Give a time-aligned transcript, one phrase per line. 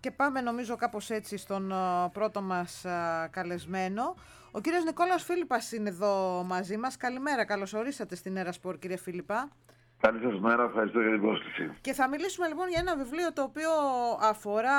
[0.00, 1.72] και πάμε νομίζω κάπως έτσι στον
[2.12, 2.84] πρώτο μας
[3.30, 4.14] καλεσμένο.
[4.50, 6.96] Ο κύριος Νικόλαος Φίλιππας είναι εδώ μαζί μας.
[6.96, 9.48] Καλημέρα, καλώς ορίσατε στην Ερασπορ κύριε Φίλιππα.
[10.00, 11.72] Καλή σας μέρα, ευχαριστώ για την πρόσκληση.
[11.80, 13.70] Και θα μιλήσουμε λοιπόν για ένα βιβλίο το οποίο
[14.20, 14.78] αφορά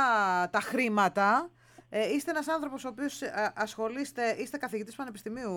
[0.49, 1.49] τα χρήματα
[1.93, 5.51] ε, είστε ένας άνθρωπος ο οποίος ε, ασχολείστε, είστε καθηγητής Πανεπιστημίου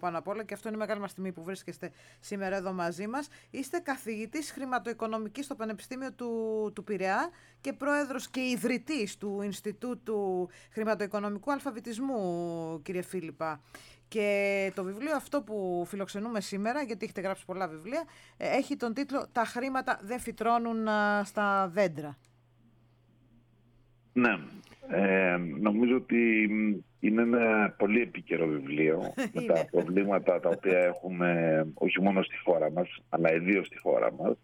[0.00, 1.90] πάνω απ' όλα και αυτό είναι μεγάλη μας τιμή που βρίσκεστε
[2.20, 3.28] σήμερα εδώ μαζί μας.
[3.50, 11.52] Είστε καθηγητής χρηματοοικονομικής στο Πανεπιστήμιο του, του Πειραιά και πρόεδρος και ιδρυτής του Ινστιτούτου Χρηματοοικονομικού
[11.52, 13.60] Αλφαβητισμού, κύριε Φίλιππα.
[14.08, 18.04] Και το βιβλίο αυτό που φιλοξενούμε σήμερα, γιατί έχετε γράψει πολλά βιβλία,
[18.36, 20.88] ε, έχει τον τίτλο «Τα χρήματα δεν φυτρώνουν
[21.24, 22.16] στα δέντρα».
[24.12, 24.38] Ναι,
[24.90, 26.48] ε, νομίζω ότι
[27.00, 32.70] είναι ένα πολύ επίκαιρο βιβλίο με τα προβλήματα τα οποία έχουμε όχι μόνο στη χώρα
[32.70, 34.36] μας αλλά ιδίως στη χώρα μας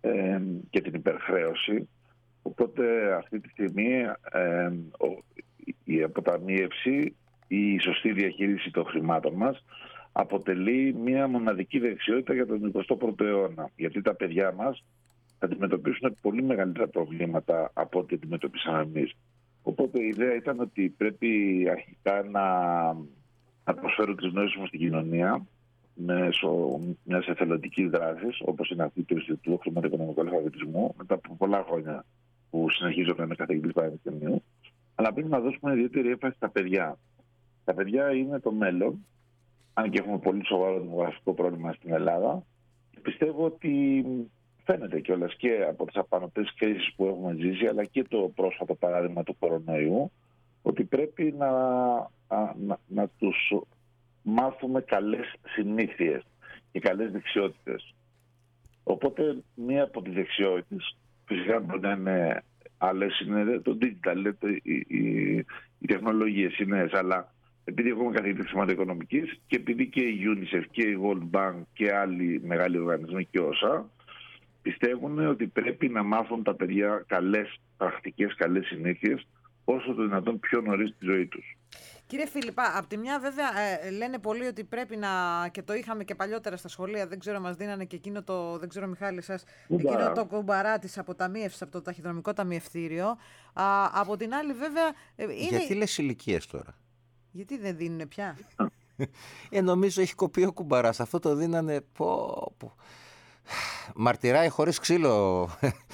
[0.00, 1.88] ε, και την υπερχρέωση.
[2.42, 3.90] Οπότε αυτή τη στιγμή
[4.32, 4.70] ε,
[5.84, 7.16] η αποταμίευση,
[7.46, 9.64] η σωστή διαχείριση των χρημάτων μας
[10.12, 13.70] αποτελεί μια μοναδική δεξιότητα για τον 21ο αιώνα.
[13.76, 14.84] Γιατί τα παιδιά μας
[15.38, 19.16] θα αντιμετωπίσουν πολύ μεγαλύτερα προβλήματα από ό,τι αντιμετωπίσαμε εμείς.
[19.62, 21.28] Οπότε η ιδέα ήταν ότι πρέπει
[21.70, 22.46] αρχικά να,
[23.64, 25.46] να προσφέρω τις γνώσεις μου στην κοινωνία
[25.94, 32.04] μέσω μιας εθελοντικής δράσης, όπως είναι αυτή του Ινστιτούτου Χρηματοοικονομικού Αλφαβητισμού, μετά από πολλά χρόνια
[32.50, 34.42] που συνεχίζω να είμαι καθηγητής πανεπιστημίου.
[34.94, 36.98] Αλλά πρέπει να δώσουμε ιδιαίτερη έμφαση στα παιδιά.
[37.64, 39.06] Τα παιδιά είναι το μέλλον,
[39.72, 42.42] αν και έχουμε πολύ σοβαρό δημογραφικό πρόβλημα στην Ελλάδα.
[43.02, 44.04] Πιστεύω ότι
[44.64, 49.22] φαίνεται κιόλας και από τις απανοτές κρίσεις που έχουμε ζήσει, αλλά και το πρόσφατο παράδειγμα
[49.22, 50.12] του κορονοϊού,
[50.62, 51.50] ότι πρέπει να,
[52.66, 53.52] να, να τους
[54.22, 56.22] μάθουμε καλές συνήθειες
[56.72, 57.94] και καλές δεξιότητες.
[58.82, 62.42] Οπότε μία από τις δεξιότητες, φυσικά μπορεί να είναι
[62.78, 65.36] άλλες, είναι το digital, οι, οι,
[65.78, 67.32] οι τεχνολογίες είναι αλλά
[67.64, 72.40] επειδή έχουμε καθηγητή χρηματοοικονομικής και επειδή και η UNICEF και η World Bank και άλλοι
[72.44, 73.90] μεγάλοι οργανισμοί και όσα
[74.62, 79.26] πιστεύουν ότι πρέπει να μάθουν τα παιδιά καλές πρακτικές, καλές συνήθειες
[79.64, 81.56] όσο το δυνατόν πιο νωρίς στη ζωή τους.
[82.06, 85.08] Κύριε Φιλιππά, από τη μια βέβαια ε, λένε πολλοί ότι πρέπει να,
[85.50, 88.68] και το είχαμε και παλιότερα στα σχολεία, δεν ξέρω μας δίνανε και εκείνο το, δεν
[88.68, 93.06] ξέρω Μιχάλη σας, εκείνο το κουμπαρά της αποταμίευσης από το ταχυδρομικό ταμιευτήριο.
[93.52, 94.86] Α, από την άλλη βέβαια...
[95.16, 95.32] Ε, είναι...
[95.32, 96.78] Γιατί λες ηλικίες τώρα;
[97.30, 98.36] Γιατί δεν δίνουν πια;
[99.50, 101.80] ε, νομίζω έχει κοπεί ο κουμπαράς, αυτό το δίνανε...
[101.80, 102.74] Πω, πω.
[103.94, 105.48] Μαρτυράει χωρίς ξύλο,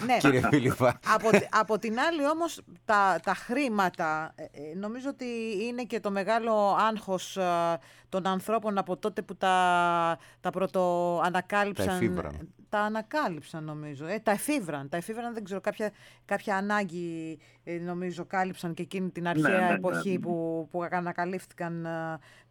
[0.07, 0.17] ναι.
[0.19, 1.01] κύριε Φίλιππα.
[1.07, 5.27] Από, από την άλλη όμως τα, τα χρήματα, ε, ε, νομίζω ότι
[5.63, 7.79] είναι και το μεγάλο άγχος ε,
[8.09, 12.15] των ανθρώπων από τότε που τα, τα πρωτοανακάλυψαν.
[12.15, 12.33] Τα
[12.69, 14.07] τα ανακάλυψαν νομίζω.
[14.07, 14.89] Ε, τα εφήβραν.
[14.89, 15.91] Τα εφήβραν δεν ξέρω, κάποια,
[16.25, 17.39] κάποια ανάγκη
[17.73, 21.87] νομίζω κάλυψαν και εκείνη την αρχαία ναι, ναι, ναι, εποχή Που, που ανακαλύφθηκαν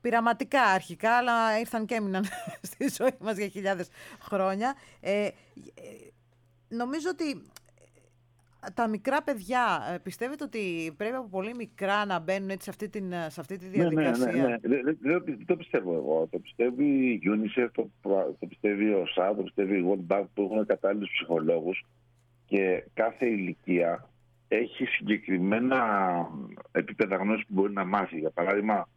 [0.01, 2.23] πειραματικά αρχικά, αλλά ήρθαν και έμειναν
[2.71, 3.89] στη ζωή μας για χιλιάδες
[4.19, 4.75] χρόνια.
[4.99, 5.31] Ε, ε,
[6.67, 12.49] νομίζω ότι ε, τα μικρά παιδιά, ε, πιστεύετε ότι πρέπει από πολύ μικρά να μπαίνουν
[12.49, 14.25] έτσι σε αυτή, την, σε αυτή τη διαδικασία.
[14.25, 14.81] Ναι, ναι, ναι.
[14.81, 14.93] ναι.
[14.99, 16.27] Δεν, το πιστεύω εγώ.
[16.31, 17.89] Το πιστεύει η UNICEF, το,
[18.39, 21.85] το πιστεύει ο ΣΑ, το πιστεύει η World Bank που έχουν κατάλληλους ψυχολόγους
[22.45, 24.09] και κάθε ηλικία
[24.47, 25.81] έχει συγκεκριμένα
[26.71, 28.19] επίπεδα γνώσης που μπορεί να μάθει.
[28.19, 28.87] Για παράδειγμα,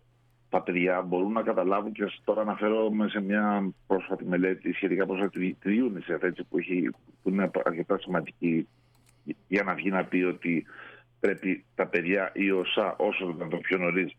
[0.48, 5.76] τα παιδιά μπορούν να καταλάβουν και τώρα αναφέρομαι σε μια πρόσφατη μελέτη σχετικά πρόσφατη τη
[5.80, 6.90] UNICEF έτσι, που, έχει,
[7.22, 8.68] που είναι αρκετά σημαντική
[9.48, 10.66] για να βγει να πει ότι
[11.20, 14.12] πρέπει τα παιδιά ή όσα όσο το πιο νωρίς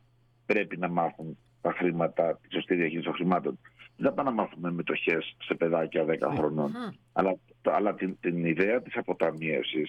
[0.46, 3.60] πρέπει να μάθουν τα χρήματα, τη σωστή διαχείριση των χρημάτων.
[3.98, 6.72] Δεν θα να μάθουμε μετοχές σε παιδάκια 10 χρονών.
[7.14, 9.84] Αλλά, αλλά την, την ιδέα της αποταμίευση,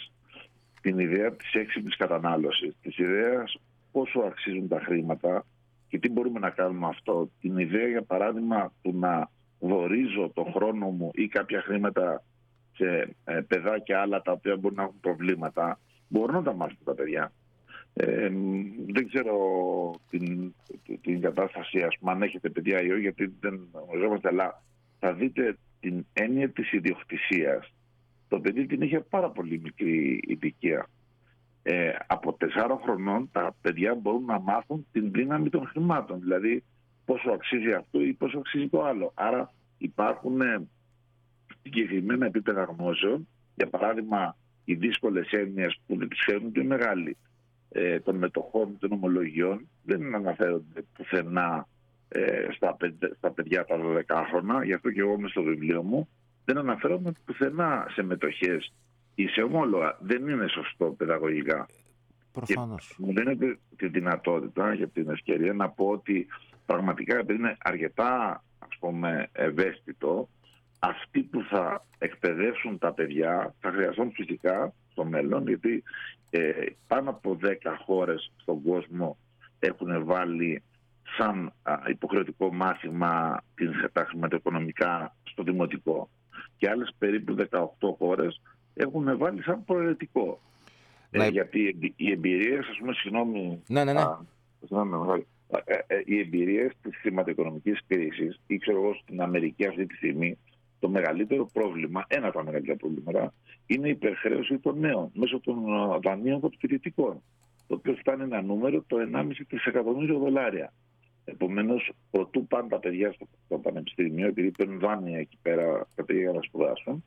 [0.82, 3.60] την ιδέα της έξυπνης κατανάλωσης, της ιδέας
[3.93, 5.44] πόσο αξίζουν τα χρήματα,
[5.93, 7.31] και τι μπορούμε να κάνουμε αυτό.
[7.41, 12.25] Την ιδέα, για παράδειγμα, του να δορίζω το χρόνο μου ή κάποια χρήματα
[12.75, 15.78] σε ε, παιδάκια άλλα τα οποία μπορεί να έχουν προβλήματα,
[16.09, 17.32] μπορούν να τα μάθουν τα παιδιά.
[17.94, 18.28] Ε,
[18.92, 19.36] δεν ξέρω
[20.10, 20.54] την,
[21.01, 24.62] την κατάσταση, ας πούμε, αν έχετε παιδιά ή όχι, γιατί δεν γνωριζόμαστε, αλλά
[24.98, 27.72] θα δείτε την έννοια της ιδιοκτησίας.
[28.33, 30.87] Το παιδί την είχε πάρα πολύ μικρή ηλικία
[31.63, 32.47] ε, από 4
[32.83, 36.21] χρονών τα παιδιά μπορούν να μάθουν την δύναμη των χρημάτων.
[36.21, 36.65] Δηλαδή
[37.05, 39.13] πόσο αξίζει αυτό ή πόσο αξίζει το άλλο.
[39.15, 40.69] Άρα υπάρχουν ε,
[41.63, 43.29] συγκεκριμένα επίπεδα γνώσεων.
[43.55, 47.17] Για παράδειγμα, οι δύσκολες έννοιες που δεν τις ξέρουν και μεγάλοι
[47.69, 51.69] ε, των μετοχών των ομολογιών δεν αναφέρονται πουθενά
[52.09, 52.77] ε, στα,
[53.17, 53.77] στα παιδιά τα
[54.09, 54.65] 12 χρόνια.
[54.65, 56.09] Γι' αυτό και εγώ είμαι στο βιβλίο μου
[56.44, 58.72] δεν αναφέρομαι πουθενά σε μετοχές
[59.15, 59.98] ή σε ομόλογα.
[60.00, 61.66] Δεν είναι σωστό παιδαγωγικά.
[62.33, 62.94] Προφανώς.
[62.98, 66.27] μου δίνετε τη δυνατότητα για την ευκαιρία να πω ότι
[66.66, 70.28] πραγματικά επειδή είναι αρκετά ας πούμε ευαίσθητο
[70.78, 75.83] αυτοί που θα εκπαιδεύσουν τα παιδιά θα χρειαστούν φυσικά στο μέλλον γιατί
[76.30, 76.50] ε,
[76.86, 77.48] πάνω από 10
[77.84, 79.16] χώρες στον κόσμο
[79.59, 80.62] έχουν βάλει
[81.16, 81.53] σαν
[81.88, 83.42] υποχρεωτικό μάθημα
[83.92, 86.09] τα χρηματοοικονομικά στο δημοτικό
[86.62, 87.66] και άλλες περίπου 18
[87.98, 88.41] χώρες
[88.74, 90.41] έχουν βάλει σαν προαιρετικό.
[91.10, 94.00] Ε, γιατί οι εμπειρίες, ας πούμε, συγγνώμη, ναι, ναι, ναι.
[95.64, 100.38] Ε, ε, οι εμπειρίες της χρηματοοικονομικής κρίσης, ή ξέρω εγώ στην Αμερική αυτή τη στιγμή,
[100.78, 103.34] το μεγαλύτερο πρόβλημα, ένα από τα μεγαλύτερα προβλήματα,
[103.66, 105.54] είναι η υπερχρέωση των νέων μέσω των
[106.03, 107.22] δανείων των φοιτητικών.
[107.66, 110.72] Το οποίο φτάνει ένα νούμερο το 1,5 δισεκατομμύριο δολάρια.
[111.24, 116.33] Επομένως, προτού πάνε τα παιδιά στο, πανεπιστήμιο, επειδή παίρνουν δάνεια εκεί πέρα τα παιδιά για
[116.33, 117.04] να σπουδάσουν,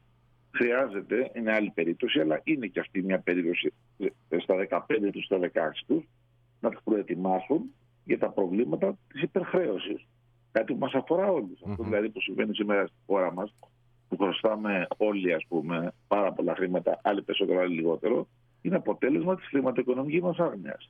[0.51, 3.73] χρειάζεται, είναι άλλη περίπτωση, αλλά είναι και αυτή μια περίπτωση
[4.41, 5.49] στα 15 τους, στα 16
[5.87, 6.03] τους,
[6.59, 7.73] να τους προετοιμάσουν
[8.03, 10.07] για τα προβλήματα της υπερχρέωσης.
[10.51, 11.61] Κάτι που μας αφορά όλους.
[11.67, 13.55] Αυτό δηλαδή που συμβαίνει σήμερα στη χώρα μας,
[14.07, 18.27] που χρωστάμε όλοι ας πούμε, πάρα πολλά χρήματα, άλλοι περισσότερο, άλλοι λιγότερο,
[18.61, 20.89] είναι αποτέλεσμα της χρηματοοικονομικής μας άγνοιας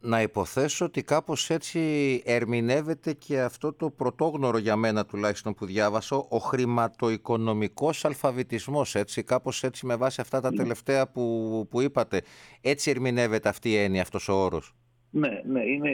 [0.00, 1.80] να υποθέσω ότι κάπως έτσι
[2.24, 9.64] ερμηνεύεται και αυτό το πρωτόγνωρο για μένα τουλάχιστον που διάβασα, ο χρηματοοικονομικός αλφαβητισμός, έτσι, κάπως
[9.64, 10.56] έτσι με βάση αυτά τα ναι.
[10.56, 12.22] τελευταία που, που είπατε.
[12.60, 14.74] Έτσι ερμηνεύεται αυτή η έννοια, αυτός ο όρος.
[15.10, 15.90] Ναι, ναι, είναι,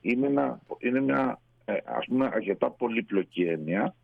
[0.00, 3.94] είναι, ένα, είναι μια ε, ας πούμε αρκετά πολύπλοκη έννοια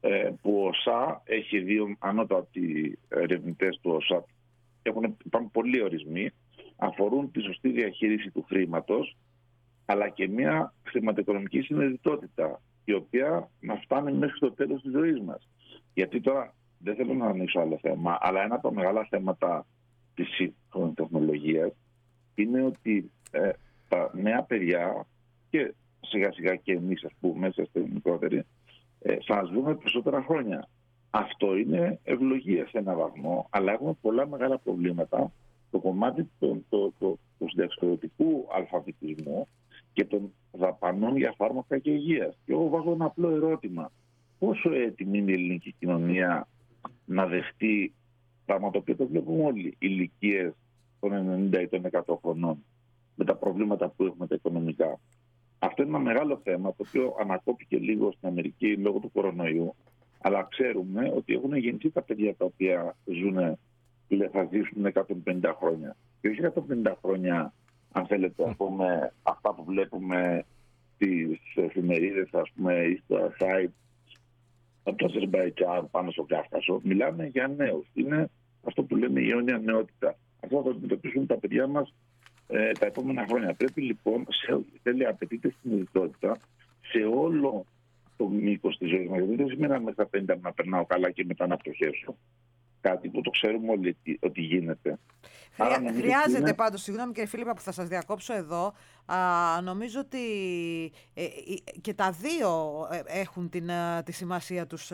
[0.00, 4.24] ε, που ο ΣΑ έχει δύο ανώτατοι ερευνητές του ΟΣΑ
[4.82, 6.30] έχουν, υπάρχουν πολλοί ορισμοί
[6.80, 9.16] αφορούν τη σωστή διαχείριση του χρήματος
[9.86, 15.48] αλλά και μια χρηματοοικονομική συνειδητότητα η οποία να φτάνει μέχρι το τέλος της ζωής μας.
[15.94, 19.66] Γιατί τώρα δεν θέλω να ανοίξω άλλο θέμα, αλλά ένα από τα μεγάλα θέματα
[20.14, 21.72] της σύγχρονης τεχνολογίας
[22.34, 23.50] είναι ότι ε,
[23.88, 25.06] τα νέα παιδιά
[25.50, 28.44] και σιγά σιγά και εμείς ας πούμε μέσα στη μικρότερη
[29.02, 30.68] ε, θα ζούμε περισσότερα χρόνια.
[31.10, 35.32] Αυτό είναι ευλογία σε ένα βαθμό, αλλά έχουμε πολλά μεγάλα προβλήματα
[35.70, 37.52] το κομμάτι του, το, το, τους
[38.54, 39.46] αλφαβητισμού
[39.92, 42.38] και των δαπανών για φάρμακα και υγείας.
[42.44, 43.92] Και εγώ βάζω ένα απλό ερώτημα.
[44.38, 46.48] Πόσο έτοιμη είναι η ελληνική κοινωνία
[47.04, 47.94] να δεχτεί
[48.44, 50.52] πράγμα το οποίο το βλέπουμε όλοι, ηλικίες
[51.00, 52.64] των 90 ή των 100 χρονών,
[53.14, 55.00] με τα προβλήματα που έχουμε τα οικονομικά.
[55.58, 59.74] Αυτό είναι ένα μεγάλο θέμα το οποίο ανακόπηκε λίγο στην Αμερική λόγω του κορονοϊού.
[60.20, 63.58] Αλλά ξέρουμε ότι έχουν γεννηθεί τα παιδιά τα οποία ζουν
[64.32, 64.92] θα ζήσουν
[65.24, 65.96] 150 χρόνια.
[66.20, 66.40] Και όχι
[66.84, 67.52] 150 χρόνια,
[67.92, 70.44] αν θέλετε, ας πούμε, αυτά που βλέπουμε
[70.94, 73.70] στις εφημερίδες, ας πούμε, ή στο site
[74.82, 76.80] από το Αζερμπαϊτζάν πάνω στο Κάφκασο.
[76.82, 77.86] Μιλάμε για νέους.
[77.94, 78.30] Είναι
[78.64, 80.16] αυτό που λέμε η αιώνια νεότητα.
[80.44, 81.94] Αυτό θα αντιμετωπίσουν τα παιδιά μας
[82.48, 83.54] ε, τα επόμενα χρόνια.
[83.54, 86.36] Πρέπει λοιπόν, σε, θέλει απαιτείται συνειδητότητα
[86.80, 87.64] σε όλο
[88.16, 89.20] το μήκος της ζωής μας.
[89.26, 92.16] δεν σημαίνει μέχρι τα 50 να περνάω καλά και μετά να πτωχεύσω
[92.80, 94.98] κάτι που το ξέρουμε όλοι ότι γίνεται.
[95.52, 96.54] Χρειά, χρειάζεται είναι...
[96.54, 98.72] πάντως, συγγνώμη κύριε Φίλιππα που θα σας διακόψω εδώ,
[99.06, 99.16] α,
[99.62, 100.18] νομίζω ότι
[101.14, 101.26] ε,
[101.80, 102.48] και τα δύο
[102.90, 103.70] ε, έχουν την,
[104.04, 104.84] τη σημασία τους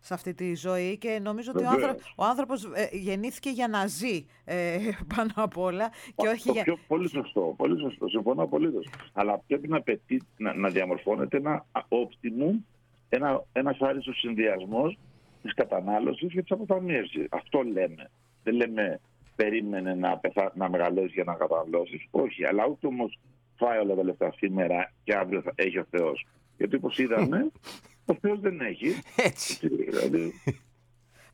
[0.00, 3.86] σε αυτή τη ζωή και νομίζω ότι ο, άνθρωπο, ο άνθρωπος ε, γεννήθηκε για να
[3.86, 4.26] ζει
[5.16, 6.62] πάνω απ' όλα και όχι το για...
[6.62, 8.88] Πιο, πολύ σωστό, πολύ σωστό, συμφωνώ απολύτως.
[9.12, 12.58] Αλλά πρέπει να, πετύ, να, να διαμορφώνεται ένα optimum,
[13.08, 14.98] ένα, ένας άριστος συνδυασμός
[15.42, 17.26] της κατανάλωσης και τη αποταμίευση.
[17.30, 18.10] Αυτό λέμε.
[18.42, 19.00] Δεν λέμε
[19.36, 20.52] περίμενε να, πεθα...
[20.54, 22.06] να μεγαλώσει για να καταναλώσεις.
[22.10, 23.18] Όχι, αλλά ούτε όμως
[23.56, 26.26] φάει όλα τα λεφτά σήμερα και αύριο θα έχει ο Θεός.
[26.56, 27.50] Γιατί όπως είδαμε,
[28.12, 28.88] ο Θεός δεν έχει.
[29.16, 29.68] Έτσι.
[29.68, 30.32] Δηλαδή...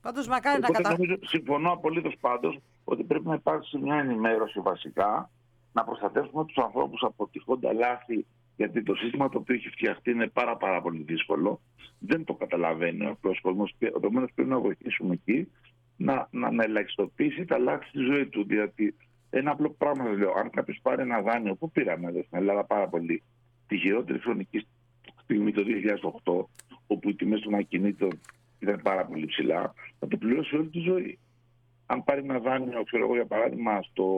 [0.02, 1.18] Πάντως μακάρι να καταλάβει.
[1.22, 5.30] Συμφωνώ απολύτως πάντως ότι πρέπει να υπάρξει μια ενημέρωση βασικά
[5.72, 10.26] να προστατεύσουμε τους ανθρώπους από τυχόντα λάθη γιατί το σύστημα το οποίο έχει φτιαχτεί είναι
[10.26, 11.60] πάρα, πάρα πολύ δύσκολο.
[11.99, 13.69] Δεν το καταλαβαίνει ο απλό κόσμο.
[13.78, 15.49] Επομένω, πρέπει να βοηθήσουμε εκεί
[15.97, 18.45] να, να, να ελαχιστοποιήσει τα λάθη στη ζωή του.
[18.45, 18.95] Διότι
[19.31, 22.64] ένα απλό πράγμα σας λέω: Αν κάποιος πάρει ένα δάνειο, που πήραμε εδώ στην Ελλάδα
[22.64, 23.23] πάρα πολύ,
[23.67, 24.67] τη χειρότερη χρονική
[25.23, 25.62] στιγμή το
[26.25, 26.45] 2008,
[26.87, 28.21] όπου οι τιμές των ακινήτων
[28.59, 31.19] ήταν πάρα πολύ ψηλά, θα το πληρώσει όλη τη ζωή.
[31.87, 34.09] Αν πάρει ένα δάνειο, ξέρω εγώ για παράδειγμα, στο,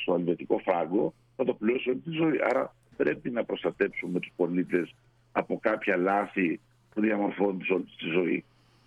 [0.00, 2.38] στο Ελβετικό φράγκο, θα το πληρώσει όλη τη ζωή.
[2.50, 4.94] Άρα πρέπει να προστατέψουμε τους πολίτες
[5.32, 6.60] από κάποια λάθη
[7.00, 8.44] που διαμορφώνουν όλη τη ζωή.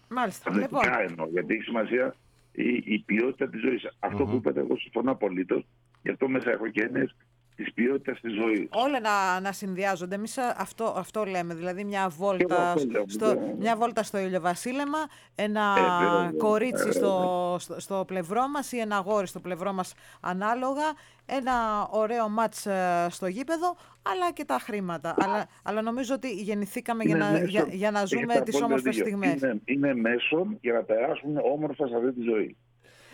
[0.07, 0.51] Μάλιστα.
[0.51, 0.81] λοιπόν.
[1.09, 2.15] εννοώ, γιατί έχει σημασία
[2.51, 3.87] η, η ποιότητα της ζωής.
[3.99, 5.65] Αυτό που είπατε εγώ συμφωνώ απολύτως.
[6.03, 7.15] Γι' αυτό μέσα έχω και έννοιες
[7.55, 8.67] της ποιότητας της ζωής.
[8.71, 10.15] Όλα να, να συνδυάζονται.
[10.15, 11.53] Εμείς αυτό, αυτό λέμε.
[11.53, 14.97] Δηλαδή, μια βόλτα, στο, μια βόλτα στο ηλιοβασίλεμα,
[15.35, 15.75] ένα
[16.33, 20.83] ε, κορίτσι στο, στο, στο, πλευρό μας ή ένα αγόρι στο πλευρό μας ανάλογα.
[21.25, 22.67] Ένα ωραίο μάτς
[23.09, 25.15] στο γήπεδο, αλλά και τα χρήματα.
[25.17, 29.41] Αλλά, αλλά νομίζω ότι γεννηθήκαμε για να, για, για να ζούμε τις όμορφες στιγμές.
[29.41, 32.57] Είναι, είναι μέσον για να περάσουμε όμορφα σε αυτή τη ζωή.